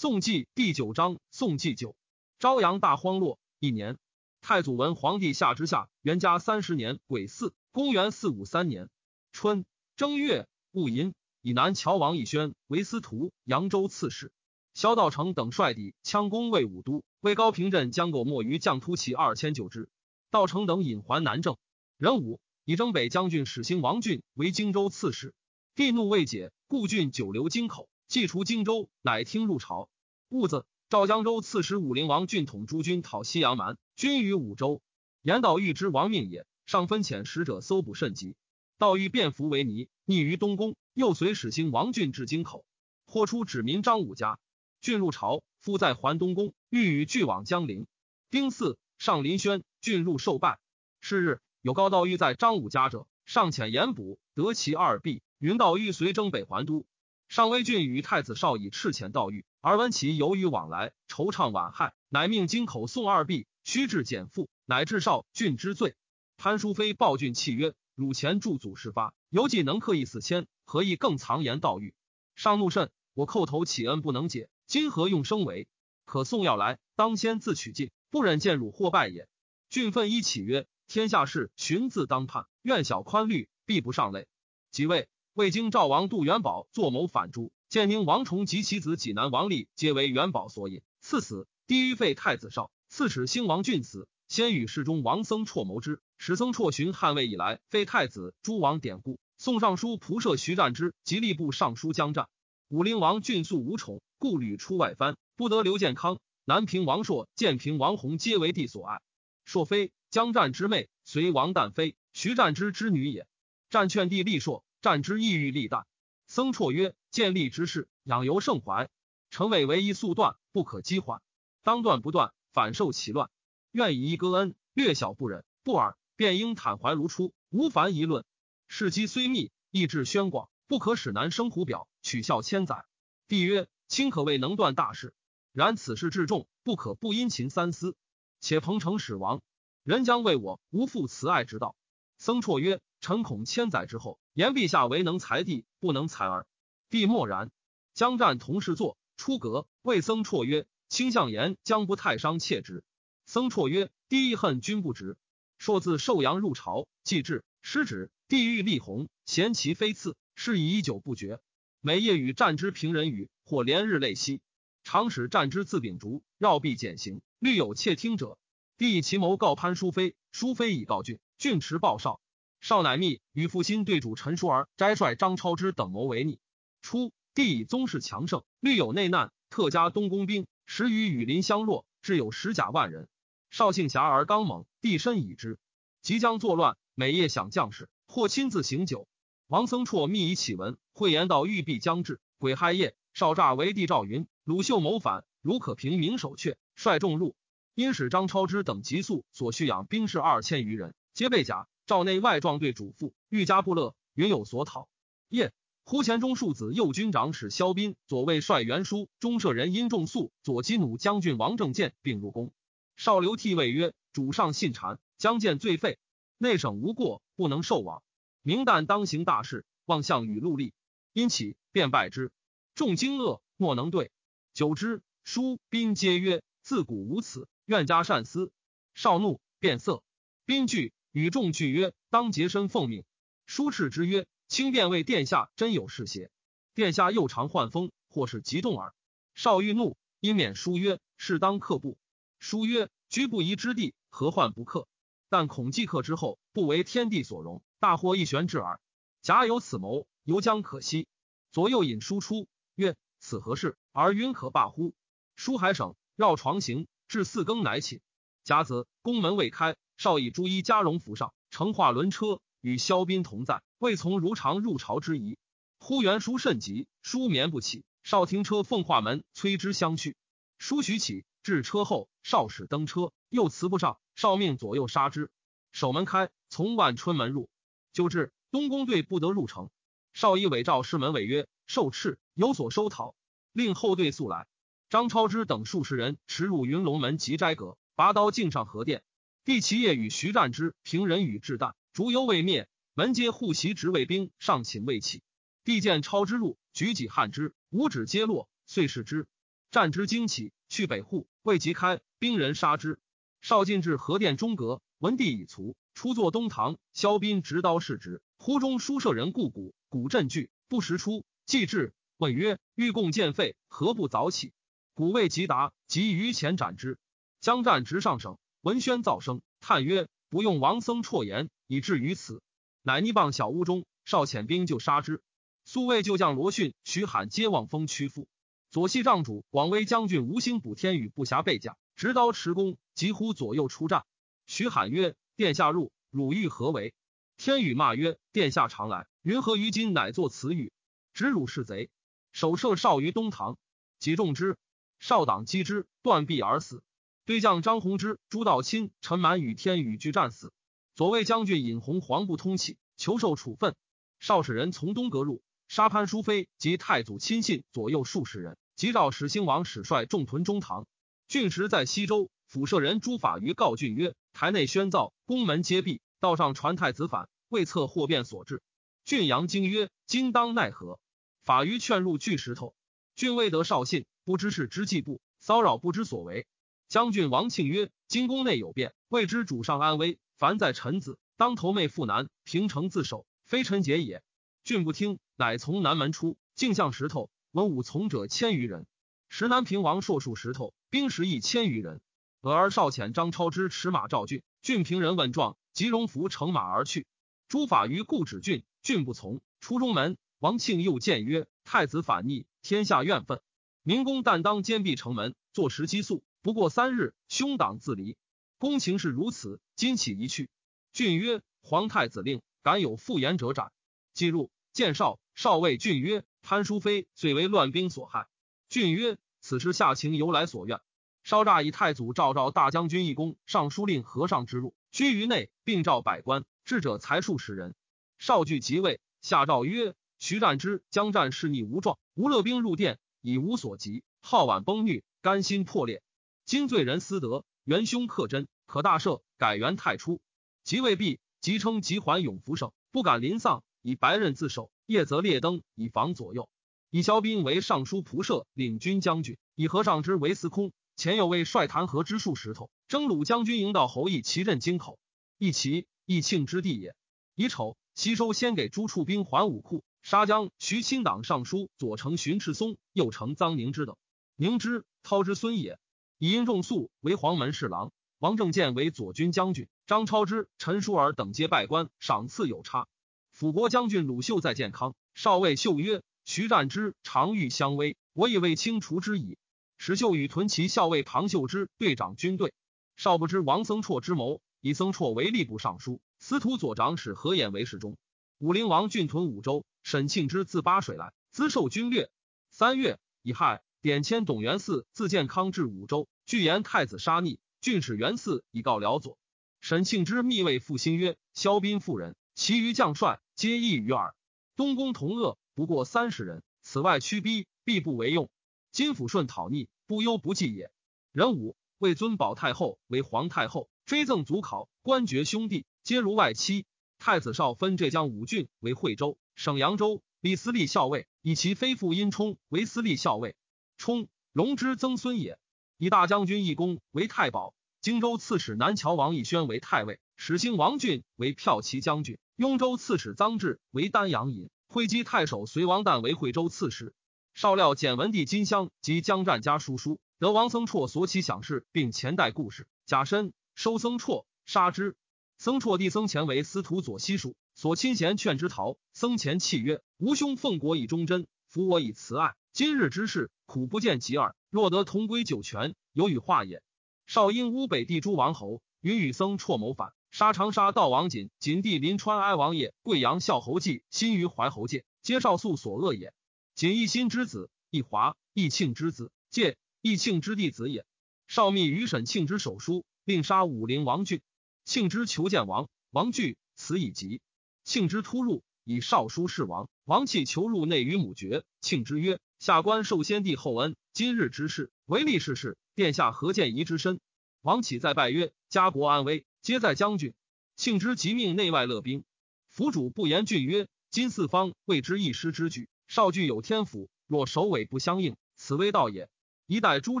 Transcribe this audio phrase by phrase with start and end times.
[0.00, 1.94] 宋纪第九章，宋纪九，
[2.38, 3.98] 朝阳大荒落一年，
[4.40, 8.88] 太祖文皇帝下之下，元嘉三十年癸巳，公元四五三年
[9.30, 9.66] 春
[9.96, 14.32] 正月戊寅，以南乔王义宣为司徒、扬州刺史。
[14.72, 19.90] 萧道成等率抵羌攻魏武都，魏高平镇将构没于将突骑二千九支。
[20.30, 21.58] 道成等引还南郑。
[21.98, 25.34] 壬午，以征北将军始兴王俊为荆州刺史。
[25.74, 27.89] 帝怒未解，故郡久留京口。
[28.10, 29.88] 既除荆州，乃听入朝。
[30.30, 34.82] 戊子，赵江州刺史武陵王俊统诸军讨西阳蛮，军于武州。
[35.22, 38.34] 言道欲知亡命也，上分遣使者搜捕甚急。
[38.78, 40.74] 道欲变服为尼，匿于东宫。
[40.92, 42.64] 又随使兴王俊至京口，
[43.06, 44.40] 豁出指民张武家。
[44.80, 47.86] 俊入朝，复在还东宫，欲与俱往江陵。
[48.28, 50.58] 丁巳，上林轩，俊入受拜。
[51.00, 55.22] 是日，有高道欲在张武家者，上遣严捕，得其二臂。
[55.38, 56.84] 云道欲随征北还都。
[57.30, 65.94] 上威郡与太子少以赤遣道狱，而闻其由于往来，惆怅晚害，乃命京口送二币，须至减负，乃至少郡之罪。
[66.36, 71.94] 潘淑妃报郡契曰：“汝前助祖事发，犹既能克一四千，何以更藏言道狱？”
[72.34, 75.68] 上怒甚，我叩头乞恩不能解，今何用生为？
[76.06, 79.28] 可送要来，当先自取尽，不忍见汝或败也。
[79.68, 84.26] 郡愤依起曰：“天下事，寻自当判，愿小宽律，必不上类。”
[84.72, 85.08] 即位。
[85.34, 91.46] 未经赵王杜元宝作谋反诛，建宁王崇及其子济南王立皆为元宝所引，赐死。
[91.68, 96.00] 帝欲废太子少，赐使兴王俊死，先与侍中王僧绰谋之。
[96.18, 102.28] 使僧绰寻汉魏以来废太子诸王典故，宋尚书仆射徐战之及吏部尚书江战。
[102.68, 109.00] 武陵王俊素无宠，故屡出外藩，不得刘建康、南平王朔、建平王弘皆为帝所爱。
[109.44, 113.28] 朔妃江战之妹，随王旦妃，徐战之之女也。
[113.70, 114.64] 战劝帝立朔。
[114.80, 115.84] 战之意欲立旦，
[116.26, 118.88] 僧绰曰：“建立之事，养由盛怀，
[119.28, 121.20] 臣委唯一速断，不可积缓。
[121.62, 123.30] 当断不断，反受其乱。
[123.72, 128.24] 愿以一割恩，略小不忍，不尔，便应坦怀如初，无凡议论。
[128.68, 132.86] 事机虽密，意志宣广，不可使南生虎表，取笑千载。”
[133.28, 135.12] 帝曰：“卿可谓能断大事，
[135.52, 137.96] 然此事至重，不可不殷勤三思。
[138.40, 139.42] 且彭城始亡，
[139.82, 141.76] 人将为我无负慈爱之道。”
[142.16, 146.46] 僧绰曰：“臣恐千载之后。”言陛下唯能裁帝，不能裁儿。
[146.88, 147.50] 帝默然。
[147.92, 152.84] 将战同事坐，出阁，谓僧绰曰：“卿相言将不太伤切之。”
[153.26, 155.18] 僧绰曰：“帝恨君不直。”
[155.58, 161.40] 硕自寿阳入朝，既至，失旨，帝欲立弘，嫌其非次，是以已久不绝。
[161.80, 164.40] 每夜与战之平人语，或连日泪息。
[164.84, 168.38] 常使战之自秉烛，绕臂减刑，虑有窃听者。
[168.78, 172.20] 帝以其谋告潘淑妃，淑妃以告郡，郡持报少。
[172.60, 176.38] 少乃密与父亲对主陈叔儿斋帅张超之等谋为逆。
[176.82, 183.08] 初，帝以宗室强盛，虑有内难，特加东宫兵，时与羽林相若，至有十甲万人。
[183.50, 185.58] 少姓侠而刚猛，帝深已之。
[186.02, 189.08] 即将作乱，每夜想将士，或亲自行酒。
[189.46, 192.20] 王僧绰密以启文，会言道欲必将至。
[192.38, 197.34] 癸亥夜，少诈为帝赵云、鲁秀谋反，如可平明守阙，率众入。
[197.74, 201.66] 因使张超之等急速所需养兵士二千余人，皆被甲。
[201.90, 204.88] 赵内外壮队主父，欲加不乐，云有所讨。
[205.28, 205.52] 夜，
[205.82, 212.52] 忽前中庶子右军长史萧斌、左卫帅袁书、中舍人殷仲肃、左击弩将军王正建并入宫。
[212.94, 215.98] 少刘替位曰：“主上信谗，将见罪废。
[216.38, 218.04] 内省无过，不能受往。
[218.42, 220.72] 明旦当行大事，望向与戮力。
[221.12, 222.30] 因起，便拜之。
[222.76, 224.12] 众惊愕，莫能对。
[224.54, 228.52] 久之，书斌皆曰：‘自古无此，愿加善思。’
[228.94, 230.04] 少怒，变色。
[230.46, 233.04] 斌惧。”与众俱曰：“当洁身奉命。”
[233.46, 236.30] 书斥之曰：“卿便为殿下真有事邪？
[236.74, 238.94] 殿下又常患风，或是急动耳。”
[239.34, 241.98] 少欲怒，因免书曰：“是当克部。”
[242.38, 244.86] 书曰：“居不疑之地，何患不克？
[245.28, 248.80] 但恐既克之后，不为天地所容，大祸一旋至耳。
[249.20, 251.08] 假有此谋，犹将可惜。”
[251.50, 252.46] 左右引书出，
[252.76, 253.76] 曰：“此何事？
[253.90, 254.94] 而云可罢乎？”
[255.34, 258.00] 书还省，绕床行，至四更乃寝。
[258.44, 259.76] 甲子，宫门未开。
[260.00, 265.36] 少以朱衣加绒服上，乘化轮车，与萧斌同在，未从如常入朝之仪。
[265.78, 267.84] 忽元书甚急，书眠不起。
[268.02, 270.16] 少停车，奉化门催之相去。
[270.56, 273.98] 书许起，至车后，少使登车，又辞不上。
[274.16, 275.30] 少命左右杀之。
[275.70, 277.50] 守门开，从万春门入，
[277.92, 279.68] 就至东宫队不得入城。
[280.14, 283.14] 少以伪诏侍门委曰：“受敕有所收讨，
[283.52, 284.46] 令后队速来。”
[284.88, 289.02] 张超之等数十人驰入云龙门及斋阁，拔刀径上河殿。
[289.42, 295.22] 第七夜与徐战之平人与至旦，烛犹未灭，门皆护袭执卫兵上寝未起。
[295.64, 299.26] 帝见超之入，举戟撼之，五指皆落，遂视之。
[299.70, 302.98] 战之惊起，去北户，未及开，兵人杀之。
[303.40, 306.76] 少进至河殿中阁，文帝已卒，出坐东堂。
[306.92, 314.52] 萧斌执刀视之，忽中书舍人故鼓，鼓震惧，不时出，既至，问曰：“欲共见废，何不早起？”
[314.92, 316.98] 鼓未及答，即于前斩之。
[317.40, 322.42] 将战直上省，闻宣噪声，叹曰：“不用王僧辍言，以至于此。”
[322.82, 325.22] 乃逆棒小屋中，少遣兵就杀之。
[325.64, 328.28] 宿卫旧将罗逊、徐罕皆望风屈服。
[328.70, 334.04] 左系帐主广威将军吴兴补天宇不暇备甲，执刀持弓，急呼左右出战。
[334.46, 336.92] 徐罕曰：“殿下入，汝欲何为？”
[337.38, 340.70] 天宇骂曰：“殿下常来，云何于今乃作此语？
[341.14, 341.88] 指汝是贼。”
[342.32, 343.56] 手射少于东堂，
[343.98, 344.58] 击中之，
[344.98, 346.82] 少党击之，断臂而死。
[347.30, 350.52] 对将张弘之、朱道钦、陈满与天宇俱战死。
[350.96, 353.76] 左卫将军尹弘黄不通气，求受处分。
[354.18, 358.58] 少使人从东阁入，杀潘淑妃及太祖亲信左右数十人。
[358.74, 360.88] 即召始兴王使率众屯中堂。
[361.28, 368.60] 郡时在西周，府舍人朱法于告郡曰：“台内宣造，宫门皆闭，道上传太子反，未测祸变所致。”
[369.06, 370.98] 郡阳惊曰：“今当奈何？”
[371.46, 372.74] 法于劝入巨石头。
[373.14, 376.48] 郡未得少信，不知是之计不骚扰，不知所为。
[376.90, 380.18] 将军王庆曰：“今宫内有变，未知主上安危。
[380.36, 384.24] 凡在臣子，当投妹赴南，平城自守，非臣节也。”
[384.64, 387.30] 郡不听，乃从南门出，径向石头。
[387.52, 388.88] 文武从者千余人，
[389.28, 392.00] 时南平王硕数石头，兵十亿千余人。
[392.40, 397.06] 俄而少遣张超之持马召郡，郡平人问状，即荣服乘马而去。
[397.46, 400.18] 诸法于故止郡，郡不从，出中门。
[400.40, 403.40] 王庆又谏曰：“太子反逆，天下怨愤，
[403.84, 406.24] 明公但当坚壁城门，坐时激肃。
[406.42, 408.16] 不过三日，兄党自离。
[408.58, 410.48] 公情是如此，今起一去。”
[410.92, 413.72] 郡曰：“皇太子令，敢有复言者斩。”
[414.14, 416.24] 即入见少，少尉郡曰。
[416.42, 418.26] 潘淑妃遂为乱兵所害。
[418.70, 420.80] 郡曰：“此事下情由来所愿。”
[421.22, 427.74] 稍诈以太祖诏召大将军一公、尚书令和尚之入，居于内，并召百官，智者才数十人。
[428.18, 436.02] 少惧即位，下诏曰：“徐战之将战势逆无状，无勒兵入殿，已无所及，号晚崩虐，甘心破裂。
[436.50, 440.20] 今罪人私德，元凶克真，可大赦，改元太初。
[440.64, 446.48] 即位毕，即称即还永福盛，不敢临丧，以白刃自守。”夜则列灯以防左右，
[446.90, 450.72] 以萧斌为尚书仆射、领军将军，以和尚之为司空。
[450.96, 454.98] 前有位率弹劾之数石头，征虏将军营道侯义齐镇京口，
[455.38, 456.96] 义齐义庆之地也。
[457.36, 463.96] 乙丑，西收先给诸处兵还武库，杀将徐钦党尚书左丞荀赤松，右丞臧宁之等。
[464.34, 465.78] 宁之，涛之孙也。
[466.22, 472.88] 以殷仲肃为黄门侍郎，王正建为左军将军，张超之、陈叔尔等皆拜官，赏赐有差。
[473.32, 479.38] 辅国将军鲁秀在建康，少尉秀曰：“徐战之常遇相危，我以为清除之矣。”
[479.78, 482.52] 石秀与屯骑校尉庞秀之队长军队。
[482.96, 487.96] 少不知王僧绰之谋，以僧绰为吏部尚书，司徒左长史何衍为侍中。
[488.36, 492.10] 武陵王郡屯五州，沈庆之自巴水来，资受军略。
[492.50, 499.16] 三月乙亥，典迁董元嗣自建康至五州，据言太子杀逆，郡使元嗣以告辽左。
[499.62, 504.14] 沈庆之密谓复兴曰：“萧斌妇人，其余将帅。”皆异于耳。
[504.54, 508.28] 东宫同恶不过三十人，此外驱逼，必不为用。
[508.70, 510.70] 金抚顺讨逆，不忧不济也。
[511.12, 516.66] 人武为尊保太后为皇太后，追赠祖考，官爵兄弟皆如外戚。
[516.98, 523.36] 太子少分浙江五郡为惠州、省扬州，李司隶校尉，以其非父殷冲为司隶校尉。
[523.80, 525.38] 冲龙之曾孙也。
[525.78, 532.18] 以大将军义公为太保，荆州刺史南谯王义宣为太尉，始兴王俊为骠骑将军。
[532.36, 536.92] 雍州刺史臧志为丹阳尹，会稽太守隋王旦为惠州刺史。
[537.32, 542.66] 少料简文帝金乡及江战家书书，得王僧绰所起享事，并前代故事。
[542.84, 544.94] 假身收僧绰，杀之。
[545.38, 548.76] 僧绰弟僧虔为司徒左西蜀，所亲贤劝之逃。
[548.92, 552.34] 僧虔泣曰：“吾兄奉国以忠贞，服我以慈爱。
[552.52, 554.34] 今日之事，苦不见及耳。
[554.50, 556.62] 若得同归九泉，有与化也。”
[557.06, 559.92] 少因乌北地诸王侯，与与僧绰谋反。
[560.10, 566.12] 杀长沙道王锦，锦帝临川哀王爷，贵阳孝侯季，新于怀侯界，皆少肃所恶也。
[566.56, 570.84] 锦义新之子，义华，义庆之子，介，义庆之弟子也。
[571.28, 574.20] 少密于沈庆之手书，令杀武陵王俊。
[574.64, 577.20] 庆之求见王，王惧，辞以疾。
[577.62, 579.68] 庆之突入，以少书示王。
[579.84, 581.44] 王弃求入内于母绝。
[581.60, 585.58] 庆之曰：“下官受先帝厚恩，今日之事，唯利是事。
[585.74, 586.98] 殿下何见疑之深？”
[587.42, 590.14] 王启再拜曰：“家国安危。”皆在将军，
[590.56, 592.02] 庆之即命内外乐兵。
[592.48, 599.10] 府主不言郡曰：“今四方未之一师之举，少具有天府，若首尾不相应，此危道也。”
[599.46, 600.00] 一代诸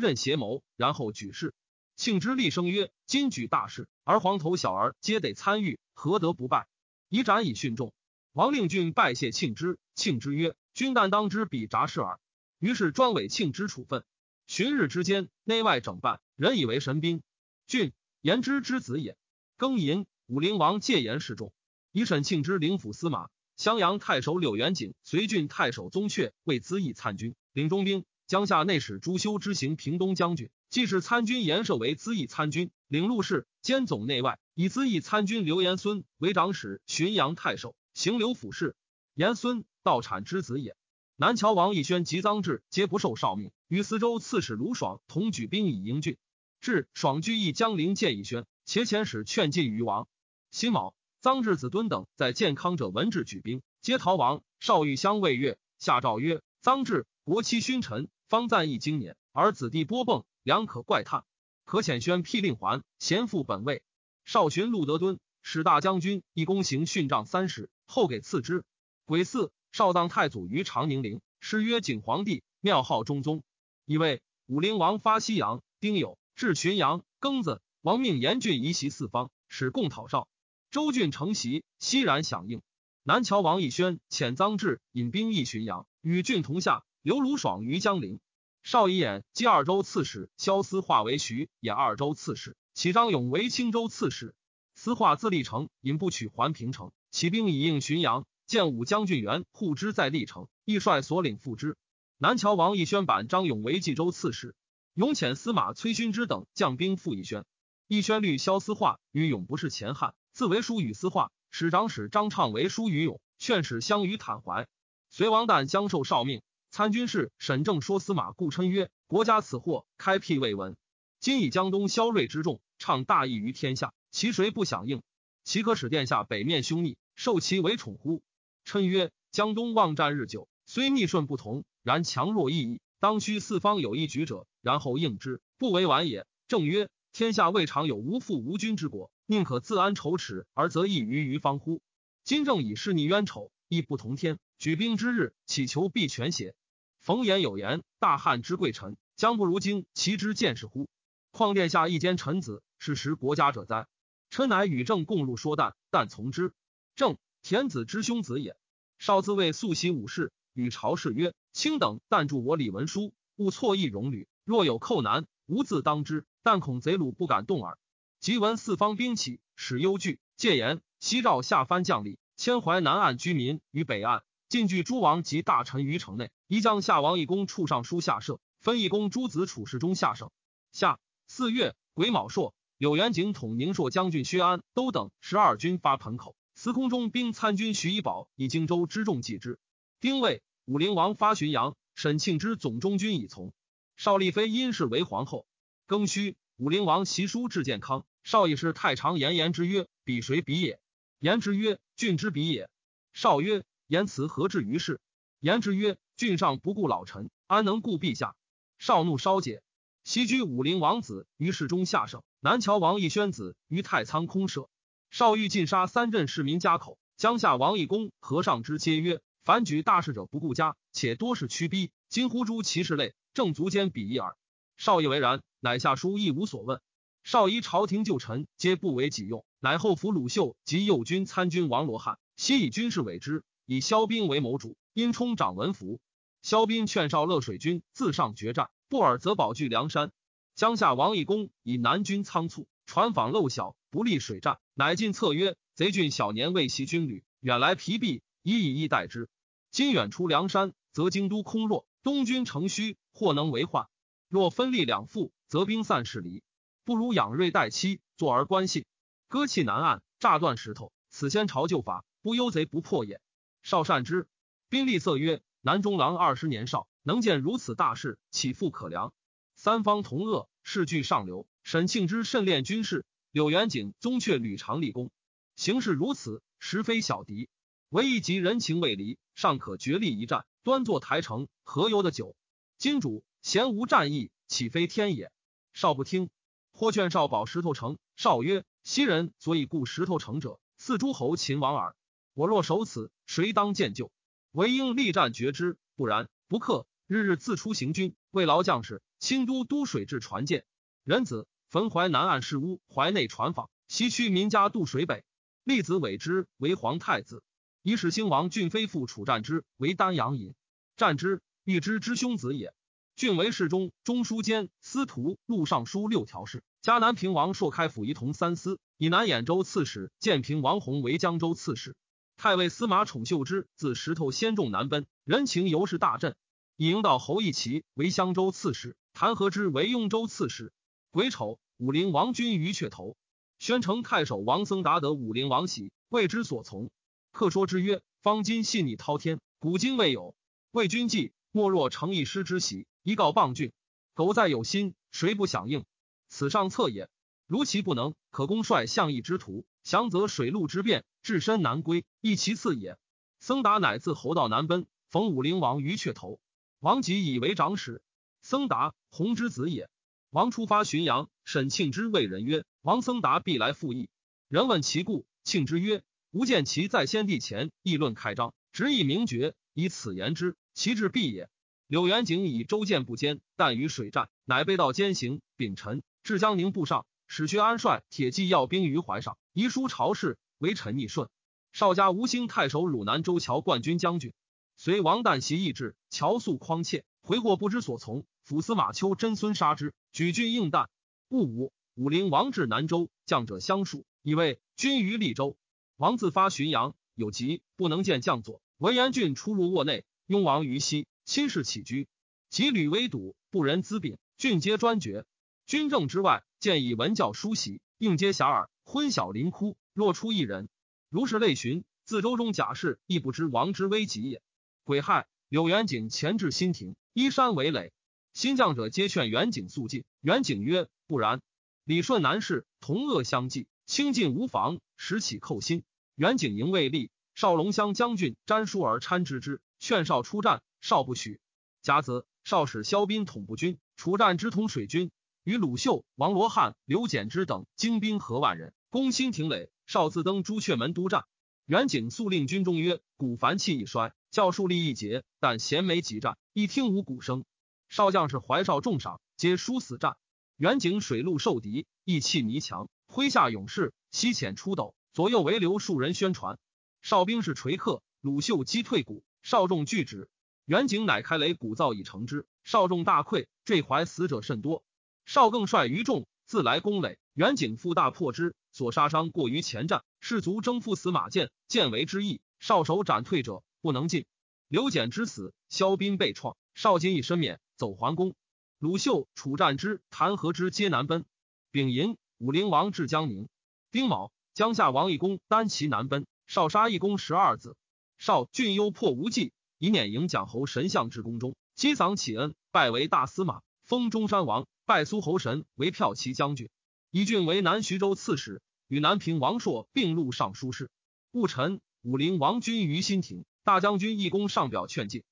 [0.00, 1.52] 镇协谋，然后举事。
[1.94, 6.68] 庆之厉声曰：“今举大事，而黄头小儿皆得参与，何得不败？
[7.10, 7.92] 以斩以训众。”
[8.32, 12.18] 王令俊拜谢庆之，庆之曰：“君但当知彼札事耳。”
[12.60, 14.04] 于是专委庆之处分。
[14.46, 17.22] 旬日之间，内外整办，人以为神兵。
[17.66, 19.16] 俊言之之子也。
[19.58, 21.54] 庚寅，武陵王戒严示众，
[21.90, 23.28] 以沈庆之领府司马。
[23.56, 28.04] 襄阳太守柳元景随郡太守宗悫为资议参军，领中兵。
[28.26, 34.38] 江夏内史朱修之行平东将军，既是参军严设为资议参军，领陆事，兼总内外。
[34.54, 38.76] 以资议参军刘延孙为长史、浔阳太守，行刘府事。
[39.14, 40.76] 延孙道产之子也。
[41.20, 46.16] 南乔王义宣及臧志皆不受诏命，与司州刺史卢爽同举兵以迎郡。
[46.62, 50.08] 至爽居邑江陵见义宣，且遣使劝进于王。
[50.50, 50.94] 辛卯。
[51.22, 54.42] 臧志子敦等在健康者闻至举兵，皆逃亡。
[54.60, 61.26] 少玉相谓月下诏曰：“臧志国戚勋臣，方赞义经年，而子弟波迸，良可怪叹。
[61.66, 63.82] 可遣宣辟令还，贤复本位。”
[64.24, 68.64] 少寻陆德敦使大将军，一公行训帐三十，后给赐之。
[69.04, 73.42] 癸巳，少当太祖于长宁陵，谥曰景皇帝，庙号中宗。
[73.84, 80.28] 以为武陵王发西阳，丁酉至浔阳，庚子，王命严峻移袭四方，使共讨少。
[80.70, 82.62] 周郡承袭，熙然响应。
[83.02, 86.84] 南乔王义宣遣臧志引兵诣浔阳，与郡同下。
[87.02, 88.20] 刘鲁爽于江陵。
[88.62, 94.34] 邵以衍击二州刺史，萧思化为徐兖二州刺史，启张勇为青州刺史。
[94.74, 98.26] 思化自立城，引不取环平城，起兵以应浔阳。
[98.50, 101.76] 见武将军元护之在历城，亦率所领赴之。
[102.18, 104.56] 南乔王义宣版张勇为冀州刺史，
[104.94, 107.44] 勇遣司马崔勋之等将兵赴义宣。
[107.86, 110.16] 义宣虑萧思化与勇不是前汉。
[110.32, 114.66] 自为书与司化，使长史张畅为书与勇，劝使相与坦怀。
[115.10, 116.42] 隋王旦将受诏命，
[116.72, 120.76] 参军事沈正说司马顾琛曰：“国家此祸，开辟未闻。
[121.20, 125.02] 今以江东萧锐之众，倡大义于天下，其谁不响应？
[125.44, 128.24] 岂可使殿下北面凶逆，受其为宠乎？”
[128.64, 132.80] 琛曰：“江东望战日久，虽逆顺不同，然强弱异矣。
[132.98, 141.80] 当须四方有一举者，然后应之，不为晚也。”正曰：“天下未尝有无父无君之国。”宁可自安丑耻，而则益于于方乎？
[142.24, 144.38] 今正以示逆冤仇，亦不同天。
[144.58, 146.54] 举兵之日，乞求必全邪？
[146.98, 150.88] 冯言有言：大汉之贵臣，将不如今其之见识乎？
[151.30, 153.86] 况殿下一间臣子，是识国家者哉？
[154.30, 156.52] 臣乃与正共入说旦，旦从之。
[156.96, 158.56] 正田子之兄子也。
[158.98, 164.28] 少自谓素习武士，与朝士曰：卿等但助我李文书，勿错意戎旅。
[164.44, 166.26] 若有寇难，吾自当之。
[166.42, 167.78] 但恐贼虏不敢动耳。
[168.18, 170.80] 即闻四方兵起，使忧惧，戒言。
[170.98, 176.30] 西诏下藩将吏，迁淮南岸居民于北岸，进据诸王及大臣于城内。
[176.46, 180.30] 宜将夏王义公处尚书下设，分义公诸子处侍中下省。
[180.72, 189.58] 下四月癸卯朔，柳元景统宁朔将军薛安都等十二军发盆口，司空中兵参军徐以宝以荆州之众继之。
[189.98, 193.54] 丁未，武陵王发浔阳，沈庆之总中军以从。
[193.96, 195.46] 邵丽妃因氏为皇后。
[195.88, 198.04] 庚戌，武陵王袭书至建康。
[198.24, 200.78] 少以是太常言言之曰：“彼谁彼也？”
[201.18, 202.68] 言之曰：“郡之彼也。”
[203.14, 205.00] 少曰：“言辞何至于是？”
[205.40, 208.36] 言之曰：“郡上不顾老臣，安能顾陛下？”
[208.78, 209.62] 少怒稍解。
[210.04, 214.68] 袭居武陵王子于世中下省，南乔王义宣子于太仓空舍。
[215.10, 221.90] 少欲尽杀三镇市民家口，江夏王义公和尚之皆曰：“凡举大事者不顾家，且多是屈逼。
[222.08, 224.36] 今乎诸其事类，正足兼比翼耳。”
[224.78, 226.80] 少以为然，乃下书亦无所问。
[227.24, 234.76] 少仪朝廷旧臣，皆不为己用，乃后服鲁秀及右军参军王罗汉，悉以军事委之，以萧兵为谋主。
[234.92, 236.00] 因充长文符，
[236.40, 240.12] 萧兵劝少乐水军自上决战，不尔则保据梁山。
[240.54, 249.28] 江夏王义公以南军仓促，船舫漏小，不利水战，乃进策曰：贼郡小年未习军旅，远来疲弊，以以逸待之。
[249.70, 253.86] 今远出梁山，则京都空弱，东军城虚，或能为患。
[254.28, 256.42] 若分立两副，则兵散势离。
[256.84, 258.84] 不如养锐待期，坐而观信，
[259.28, 260.90] 割弃南岸，炸断石头。
[261.10, 263.20] 此先朝旧法，不忧贼不破也。
[263.62, 264.26] 少善之。
[264.68, 269.14] 兵立色曰：南中郎二十年少，能见如此大事，岂复可量？
[269.54, 271.46] 三方同恶，事据上流。
[271.62, 275.10] 沈庆之甚练军事，柳元景宗阙屡常立功，
[275.56, 277.48] 形势如此，实非小敌。
[277.90, 282.34] 唯一及人情未离，尚可决力一战，端坐台城，何由的久？
[282.78, 285.30] 今主贤无战意，岂非天也？
[285.72, 286.30] 少不听。
[286.72, 291.94] 或劝少保石头城，少曰：“昔人所以固石头城者，四诸侯秦王耳。
[292.32, 294.10] 我若守此，谁当见救？
[294.52, 296.86] 唯应力战决之，不然不克。
[297.06, 300.64] 日日自出行军，未劳将士，清都督水至船舰。
[301.04, 305.24] 仁子焚淮南岸事屋，淮内船坊，西区民家渡水北。
[305.64, 307.42] 立子伟之为皇太子。
[307.82, 310.54] 以使兴王俊妃父楚战之为丹阳尹。
[310.96, 312.74] 战之，欲之之兄子也。
[313.16, 316.62] 郡为侍中、中书监、司徒、录尚书六条事。
[316.82, 321.96] 加南平王朔开府仪同三司，以南兖州刺史建平王弘为江州刺史。
[322.36, 326.36] 太尉司马宠秀之自石头先众南奔，人情尤是大振。
[326.76, 330.72] 以营道侯义齐为襄州刺史，弹劾之为雍州刺史。
[331.12, 333.16] 癸丑，武陵王君于阙头。
[333.58, 336.88] 宣城太守王僧达得武陵王喜，为之所从。
[337.32, 340.36] 客说之曰：“方今细腻滔天，古今未有。
[340.70, 343.72] 魏君计，莫若成一师之喜。”一告傍郡，
[344.14, 345.84] 苟在有心，谁不响应？
[346.28, 347.08] 此上策也。
[347.48, 352.98] 如其不能，可攻率相义之徒，降则水陆之变，至身难归，亦其次也。
[353.40, 356.38] 僧达乃自侯道南奔，逢武陵王于阙头。
[356.78, 358.00] 王吉以为长史。
[358.42, 359.90] 僧达，弘之子也。
[360.30, 364.08] 王出发巡阳，沈庆之谓人曰：“王僧达必来复议。”
[364.46, 371.50] 人问其故，庆之曰：“吾见其在先帝前议论开张，直意明决，以此言之，其志必也。”
[371.88, 375.42] 柳元景以周建不坚，但于水战，乃被道兼行。
[375.56, 381.28] 秉臣，至江宁部上，使薛安率铁骑要兵于淮上，遗书朝事，为臣逆顺。
[381.72, 384.32] 少家吴兴太守汝南州桥冠军将军，
[384.76, 388.24] 随王旦袭义至，乔素匡切，回过不知所从。
[388.44, 390.88] 辅司马丘真孙杀之，举军应旦。
[391.28, 395.56] 戊午，武陵王至南州，将者相数，以为军于利州。
[395.96, 401.06] 王自发浔阳，有疾不能见将佐，文言俊出入卧内，拥王于西。
[401.24, 402.08] 亲事起居，
[402.48, 405.24] 及屡为堵，不仁资禀，郡皆专决。
[405.64, 408.68] 军政之外，见以文教书习，应皆遐迩。
[408.82, 410.68] 昏晓临枯，若出一人，
[411.08, 411.84] 如是类寻。
[412.04, 414.42] 自周中假士，亦不知王之危急也。
[414.82, 417.92] 癸亥，柳元景前至新亭，依山为垒。
[418.32, 421.40] 新将者皆劝元景速进，元景曰：“不然。
[421.84, 425.82] 李顺难事，同恶相济，清近无妨，时起寇心。”
[426.14, 430.62] 元景营未立，少龙乡将军詹叔儿参之之，劝少出战。
[430.80, 431.40] 少不许。
[431.82, 435.10] 甲子，少使萧斌统部军，楚战之统水军，
[435.42, 439.70] 与鲁秀、王罗汉、刘简之等精兵合万人，攻新亭垒。
[439.86, 441.24] 少自登朱雀门督战。
[441.66, 447.44] 元景速令军中曰：“古凡气一衰，教数力一竭，但贤没急战，一听无鼓声。
[447.90, 450.16] 少将是怀少重赏，皆殊死战。
[450.56, 456.56] 元景水陆受敌，意气弥强，麾下勇士西遣出斗，左右为留数人宣传。
[457.02, 460.30] 少兵是垂克，鲁秀击退鼓，少众拒止。”
[460.66, 464.84] 元景乃开雷鼓噪以成之，少众大溃，坠怀死者甚多。
[465.26, 472.40] 少更率余众自来攻垒，元景复大破之，所杀伤过于前战，士卒征赴死马剑，剑为之意。
[472.60, 474.26] 少首斩退者不能进。
[474.68, 478.34] 刘简之死，萧斌被创，少金一身免，走桓公。
[478.78, 481.24] 鲁秀、楚战之、谭和之皆南奔。
[481.70, 483.48] 丙寅，武陵王至江宁。
[483.90, 487.78] 丁卯，江夏王义公单骑南奔，少杀义公十二子。
[488.18, 489.54] 少郡忧破无忌。
[489.78, 496.68] 以免迎蒋侯神相至宫中，击丧启恩，拜为大司马，封中山王，拜苏侯神为骠骑将军，
[497.10, 500.90] 以郡为南徐州刺史，与南平王朔并录尚书事。
[501.30, 505.22] 戊辰，武陵王君于新亭，大将军义公上表劝进。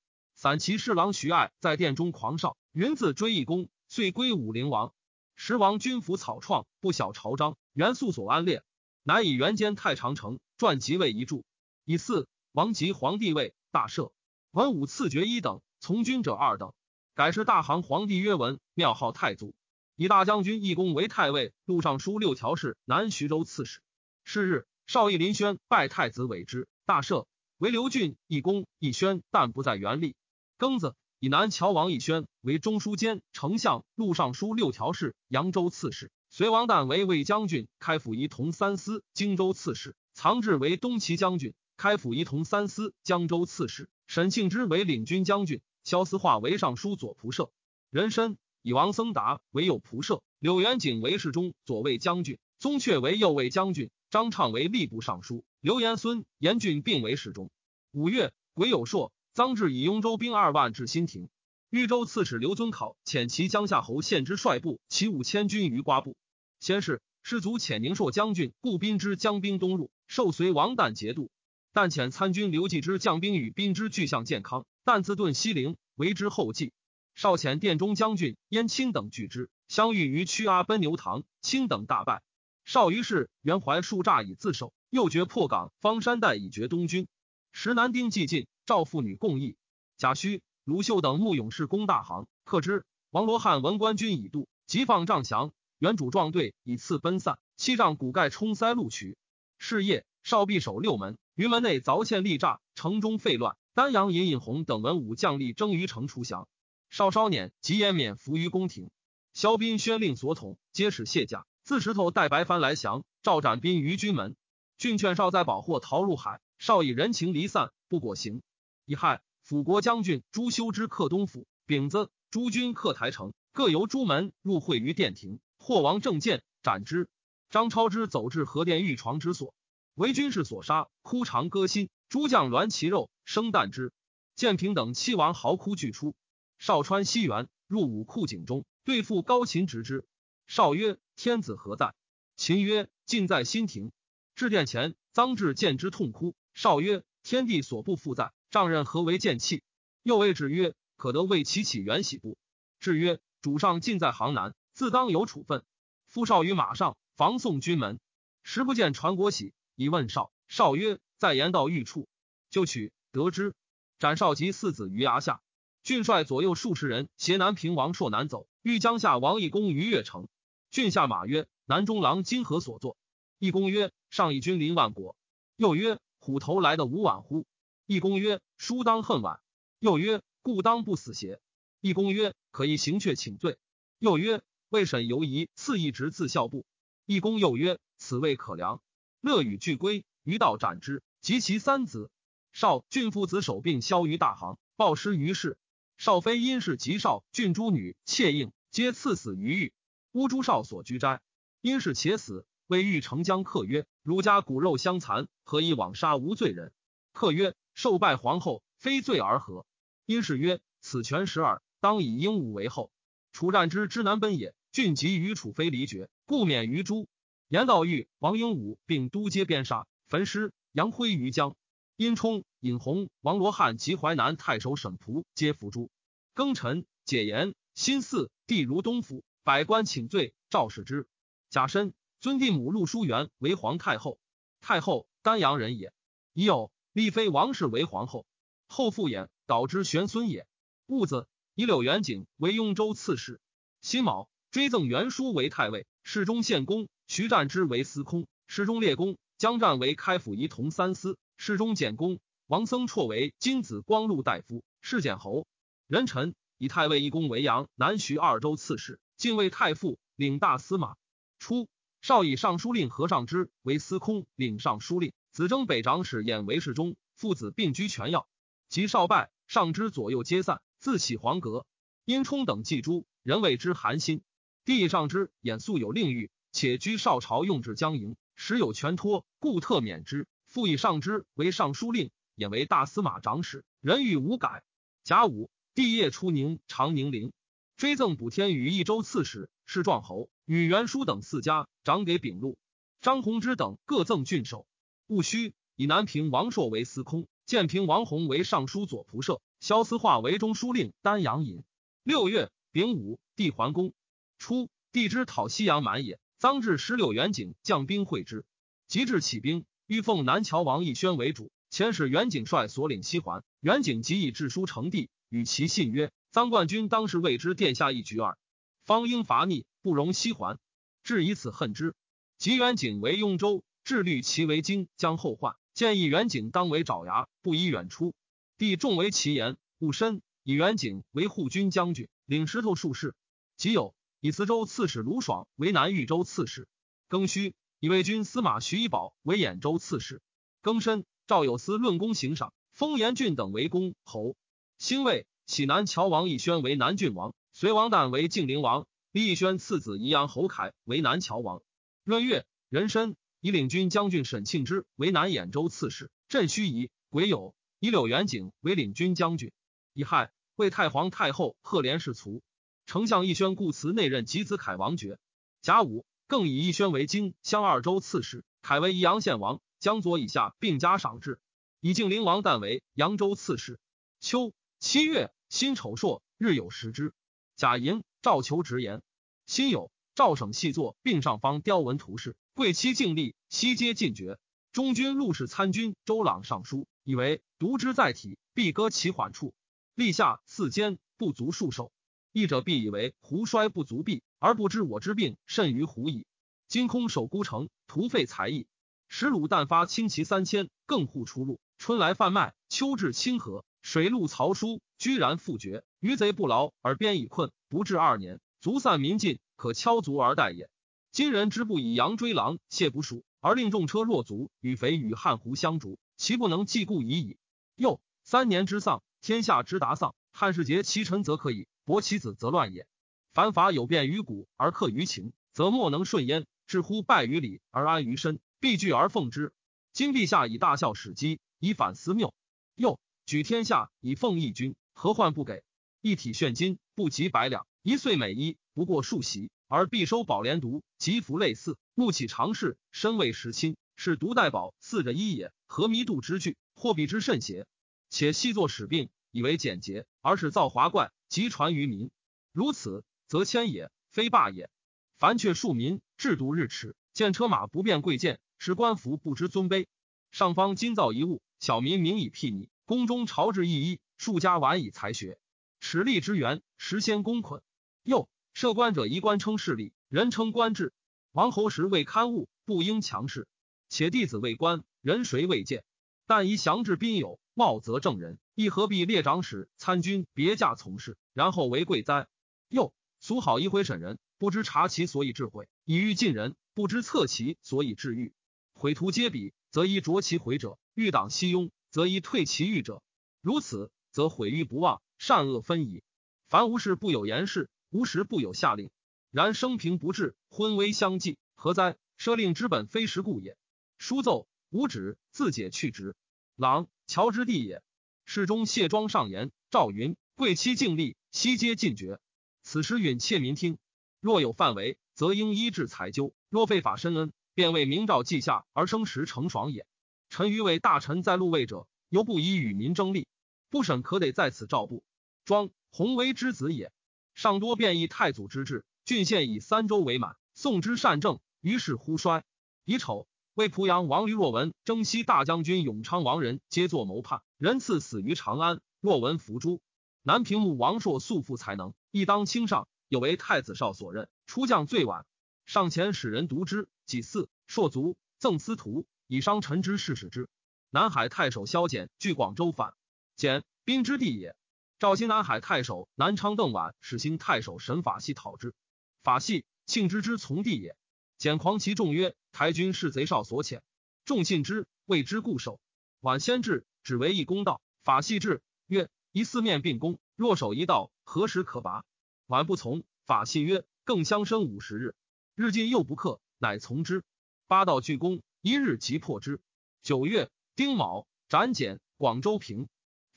[0.41, 4.93] 散骑侍郎徐爱在殿中狂哨，云自追义公，遂归武陵王。
[5.35, 8.63] 时王军服草创，不晓朝章，元素所安列，
[9.03, 11.43] 乃以元间太常城传即位遗著。
[11.83, 14.13] 以四王即皇帝位，大赦。
[14.51, 16.71] 文武赐爵一等，从军者二等。
[17.15, 19.53] 改是大行皇帝曰文，庙号太祖，
[19.97, 23.81] 以大将军义公为太尉，录尚书六条事，南徐州刺史。
[24.23, 27.25] 是日，少义林轩拜太子为之，大赦，
[27.57, 30.15] 为刘俊、义公、义轩，但不在原立。
[30.59, 36.11] 庚子，以南乔王义轩为中书监、丞相、录尚书六条事，扬州刺史。
[36.29, 39.95] 隋王旦为魏将军，开府仪同三司，荆州刺史。
[40.13, 43.89] 藏志为东齐将军，开府仪同三司，江州刺史。
[44.05, 47.51] 沈庆之为领军将军，萧思化为尚书左仆射。
[47.89, 57.49] 人参以王僧达为右仆射，柳元景为侍中左卫将军，宗悫为右卫将军，张畅为吏部尚书，刘延孙、严俊并为侍中。
[57.91, 61.29] 五月，癸酉朔，臧志以雍州兵二万至新亭。
[61.69, 66.17] 豫州刺史刘遵考遣其江夏侯献之率部骑五千军于瓜部。
[66.59, 71.31] 先是，士卒遣宁朔将军顾斌之将兵东入，受随王旦节度。
[71.71, 76.73] 但遣参军刘继之将兵与兵之俱向健康，旦自遁西陵，为之后继。
[77.15, 82.21] 少遣殿中将军燕青等拒之，相遇于屈阿奔牛塘，卿等大败。
[82.65, 87.07] 少于是袁怀树诈以自首，又决破港方山带以绝东军。
[87.51, 89.57] 时南丁既尽，赵妇女共议。
[89.97, 92.85] 贾诩、卢秀等慕勇士攻大行，克之。
[93.09, 95.53] 王罗汉闻官军已渡，即放帐降。
[95.79, 99.17] 原主壮队以次奔散，七丈骨盖冲塞录取。
[99.57, 103.57] 是夜，少壁守六门，于门内凿陷利栅，城中废乱。
[103.73, 106.47] 丹阳尹尹弘等文武将力争于城出降。
[106.91, 108.91] 少稍辇及延冕伏于宫廷。
[109.33, 113.03] 萧斌宣令所统，皆使卸甲，自石头带白帆来降。
[113.23, 114.35] 赵斩兵于军门。
[114.77, 118.43] 郡劝少在保获逃入海，少以人情离散，不果行。
[118.89, 121.45] 乙亥，辅国将军朱修之克东府。
[121.67, 122.09] 丙子。
[122.31, 125.39] 诸军克台城，各由朱门入会于殿庭。
[125.59, 127.07] 霍王正见斩之。
[127.51, 129.53] 张超之走至河殿御床之所，
[129.93, 131.91] 为军士所杀，哭长割心。
[132.07, 133.93] 诸将栾其肉，生啖之。
[134.35, 136.15] 建平等七王嚎哭俱出。
[136.57, 140.03] 少川西园入武库井中，对付高秦执之。
[140.47, 141.93] 少曰：“天子何在？”
[142.35, 143.91] 秦曰：“尽在新庭。”
[144.33, 146.33] 至殿前，臧志见之痛哭。
[146.55, 149.63] 少曰：“天地所不复在，丈人何为见气？”
[150.03, 150.75] 又谓之曰。
[150.99, 152.37] 可得为其起元喜不？
[152.81, 155.63] 至曰：主上尽在行南，自当有处分。
[156.07, 158.01] 夫少于马上，防送军门，
[158.43, 160.33] 时不见传国玺，以问少。
[160.49, 162.09] 少曰：在言道御处，
[162.49, 163.53] 就取得之。
[163.97, 165.41] 斩少及四子于崖下。
[165.83, 170.27] 郡帅左右数十人携南平王朔南走，欲江夏王义公于越城。
[170.69, 172.97] 郡下马曰：南中郎今何所作？
[173.37, 175.15] 义公曰：上以君临万国。
[175.55, 177.45] 又曰：虎头来的无晚乎？
[177.89, 179.41] 义公曰：书当恨晚。
[179.79, 180.21] 又曰。
[180.43, 181.41] 故当不死邪？
[181.81, 183.57] 义公曰：“可以行却请罪。”
[183.97, 186.67] 又曰：“未审犹疑，赐一职自校部。”
[187.07, 188.83] 义公又曰：“此未可良。”
[189.21, 192.11] 乐与俱归，于道斩之，及其三子。
[192.51, 195.57] 少郡父子守并消于大行，暴尸于市。
[195.97, 199.73] 少妃因是及少郡诸女妾应，皆赐死于狱。
[200.11, 201.21] 乌珠少所居斋，
[201.59, 206.71] 因是且死，为欲成将客曰：“儒家骨肉相残，何以枉杀无罪人？”
[207.13, 209.65] 客曰：“受拜皇后，非罪而何？”
[210.05, 212.91] 因是曰：“此权十二，当以鹦鹉为后。
[213.31, 217.07] 楚战之之南奔也，郡及与楚非离绝，故免于诛。
[217.47, 220.53] 言道玉、王鹦鹉并都皆鞭杀，焚尸。
[220.71, 221.55] 杨辉于江。
[221.95, 225.91] 殷冲、尹弘、王罗汉及淮南太守沈仆皆伏诛。
[226.33, 227.53] 庚辰，解言。
[227.75, 230.33] 新四帝如东府，百官请罪。
[230.49, 231.07] 赵氏之。
[231.49, 234.19] 贾申，尊帝母陆叔元为皇太后。
[234.61, 235.93] 太后，丹阳人也。
[236.33, 238.25] 已有立妃王氏为皇后。
[238.67, 239.29] 后复衍。
[239.45, 240.45] 导之玄孙也。
[240.85, 243.39] 戊子，以柳元景为雍州刺史。
[243.79, 255.47] 辛卯，追赠元书为太尉，侍中献公；徐战之为司空，侍中列公；江战为开府仪同三司，侍中简公；王僧绰为金子光禄大夫，侍简侯。
[255.87, 260.97] 人臣以太尉一公为阳南徐二州刺史，进位太傅，领大司马。
[261.39, 261.69] 初，
[262.01, 265.13] 少以尚书令何尚之为司空，领尚书令。
[265.31, 268.27] 子征北长史演为侍中，父子并居权要。
[268.67, 269.31] 及少败。
[269.47, 271.65] 上之左右皆散，自起黄阁。
[272.05, 274.21] 殷冲等祭诸，人谓之寒心。
[274.63, 280.27] 帝上之演素有令欲，且居少朝用至江营，时有权托，故特免之。
[280.45, 283.65] 复以上之为尚书令，演为大司马长史。
[283.81, 284.63] 人欲无改。
[285.03, 287.33] 甲午，帝业出宁长宁陵，
[287.75, 290.29] 追赠补天于益州刺史，是壮侯。
[290.45, 292.59] 与袁书等四家，长给丙禄。
[293.01, 294.67] 张弘之等各赠郡守。
[295.09, 297.27] 戊戌，以南平王朔为司空。
[297.47, 301.63] 建平王弘为尚书左仆射，萧思化为中书令，丹阳尹。
[302.03, 303.91] 六月丙午，帝桓公。
[304.37, 306.19] 初，帝之讨西阳蛮也。
[306.39, 308.45] 臧至十六元景将兵会之，
[308.87, 311.51] 即至起兵，欲奉南乔王义宣为主。
[311.71, 313.43] 遣使元景率所领西还。
[313.61, 318.37] 元景即以致书成帝，与其信曰：“臧冠军当时为之殿下一局耳，
[318.85, 320.59] 方应伐逆，不容西还，
[321.01, 321.95] 至以此恨之。
[322.37, 328.13] 及元景为雍州，致虑其为京，将后患。”建议元景当为爪牙，不宜远出。
[328.57, 330.21] 帝重为其言，勿深。
[330.43, 333.15] 以元景为护军将军，领石头术士。
[333.55, 336.67] 即有以磁州刺史卢爽为南豫州刺史。
[337.07, 340.21] 庚戌，以魏军司马徐以宝为兖州刺史。
[340.61, 344.35] 庚申，赵有司论功行赏，封延俊等为公侯。
[344.79, 348.85] 辛未，启南乔王义宣为南郡王，隋王旦为晋陵王。
[349.11, 351.61] 李义宣次子宜阳侯凯为南乔王。
[352.03, 353.15] 闰月，壬申。
[353.41, 356.89] 以领军将军沈庆之为南兖州刺史，镇盱眙。
[357.09, 359.51] 癸酉，以柳元景为领军将军。
[359.93, 362.43] 乙亥，为太皇太后贺连氏卒。
[362.85, 365.19] 丞相义宣故辞内任及子凯王爵。
[365.61, 371.39] 甲午，更以义宣为京襄二州刺史，凯为宜阳县王，江左以下并加赏制。
[371.79, 373.79] 以敬陵王旦为扬州刺史。
[374.19, 377.13] 秋七月，辛丑朔，日有食之。
[377.55, 379.01] 甲寅，赵求直言。
[379.45, 382.35] 辛酉，赵省细作并上方雕文图示。
[382.59, 384.37] 贵戚敬立，悉皆进爵。
[384.73, 389.53] 中军陆氏参军周朗上书，以为独之在体，必割其缓处。
[389.95, 391.93] 立下四监，不足数手。
[392.33, 396.25] 义者必以为胡衰不足避，而不知我之病甚于胡矣。
[396.67, 398.67] 今空守孤城，徒费才役。
[399.07, 401.61] 使鲁旦发轻骑三千，更护出路。
[401.77, 405.85] 春来贩卖，秋至清河，水陆曹书，居然复绝。
[406.01, 410.69] 余贼不劳而边已困，不至二年，卒散民尽，可敲卒而待也。
[411.11, 417.37] 今人之不以羊追狼，谢不熟，而令众车若卒，与肥与汉胡相逐，其不能继故已矣。
[417.75, 420.13] 又三年之丧，天下之达丧。
[420.31, 422.85] 汉世节其臣则可以，薄其子则乱也。
[423.33, 426.45] 凡法有变于古而克于情，则莫能顺焉。
[426.67, 429.51] 至乎败于礼而安于身，必惧而奉之。
[429.91, 432.35] 今陛下以大孝始基，以反思谬。
[432.75, 435.63] 又举天下以奉义君，何患不给？
[436.01, 445.53] 一体炫金不及百两，一岁每一不过数席，而必收宝莲毒，及服类似，目起常事，身为时亲，是独代宝四着一也。
[445.67, 447.67] 何弥度之惧，或比之甚邪？
[448.09, 449.09] 且细作使病。
[449.31, 452.09] 以为简洁，而使造华怪，即传于民。
[452.51, 454.71] 如此，则谦也，非霸也。
[455.19, 459.85] 凡却庶民，制度日耻，见车马不便贵贱，使官服不知尊卑。
[460.31, 462.69] 上方今造一物，小民名以辟逆。
[462.85, 465.37] 宫中朝制一衣，庶家晚以才学。
[465.79, 467.61] 耻力之源，实先公捆。
[468.01, 470.93] 又设官者，宜官称势力，人称官制。
[471.31, 473.47] 王侯时未刊物，不应强势。
[473.87, 475.83] 且弟子为官，人谁未见？
[476.25, 478.39] 但宜降制宾友，茂则正人。
[478.55, 482.27] 亦何必列长史、参军别驾从事，然后为贵哉？
[482.67, 488.33] 又俗好一回审人，不知察其所以智慧，以欲尽人；不知测其所以治欲，
[488.73, 493.01] 毁徒皆比，则宜着其毁者；欲党西庸，则宜退其欲者。
[493.41, 496.03] 如此，则毁誉不忘，善恶分矣。
[496.49, 498.89] 凡无事不有言事，无时不有下令。
[499.31, 501.97] 然生平不治，昏微相继，何哉？
[502.17, 503.57] 奢令之本非时故也。
[503.97, 506.15] 书奏无旨，自解去职。
[506.55, 507.81] 郎乔之地也。
[508.25, 512.19] 侍中谢庄上言：赵云贵戚敬立，悉皆尽绝。
[512.61, 513.77] 此时允切民听。
[514.19, 519.85] 若有犯违，则应依制裁究；若废法深恩，便为明诏记下而生时成爽也。
[520.29, 523.27] 臣愚为大臣在禄位者，犹不宜与民争利。
[523.69, 525.03] 不审可得在此诏部。
[525.45, 526.91] 庄弘为之子也，
[527.39, 530.35] 上多变异太祖之治，郡县以三州为满。
[530.53, 532.43] 宋之善政，于是忽衰。
[532.83, 533.29] 乙丑。
[533.53, 538.81] 为濮阳王吕若文、征西大将军永昌王人皆作谋叛，人赐死于长安。
[538.99, 539.79] 若文伏诛。
[540.21, 544.27] 南平穆王朔素负才能，亦当卿上，有为太子少所任。
[544.45, 545.25] 出将最晚，
[545.65, 550.49] 上前使人读之，己巳，朔卒，赠司徒以商臣之事使之。
[550.89, 552.93] 南海太守萧简据广州反，
[553.37, 554.57] 简兵之地也。
[554.99, 558.75] 赵兴南海太守南昌邓琬使兴太守神法系讨之，
[559.23, 560.97] 法系庆之之从弟也。
[561.37, 563.79] 简狂其众曰：“台军是贼少所遣，
[564.25, 565.79] 众信之，谓之固守。
[566.19, 567.81] 晚先至，只为一公道。
[568.03, 572.03] 法系至，曰：一四面并攻，若守一道，何时可拔？
[572.47, 573.05] 晚不从。
[573.25, 575.15] 法系曰：更相生五十日，
[575.55, 577.23] 日进又不克，乃从之。
[577.67, 579.61] 八道俱攻，一日即破之。
[580.01, 582.01] 九月丁卯，斩简。
[582.17, 582.89] 广州平。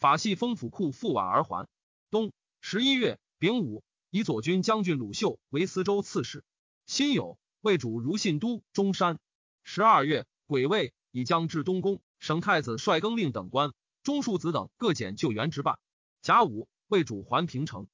[0.03, 1.69] 法系封府库，复宛而还。
[2.11, 6.45] 冬十一月丙午，以左军将军鲁秀为司州刺史。
[6.87, 7.37] 辛酉。
[7.61, 9.21] 魏主如信都中山，
[9.62, 12.01] 十二月癸未，以将至东宫。
[12.19, 15.79] 省太子率更令等官，中庶子等各检救援之办。
[16.21, 17.87] 甲午，魏主还平城。